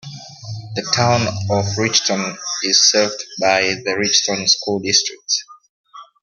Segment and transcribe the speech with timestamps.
[0.73, 5.31] The Town of Richton is served by the Richton School District.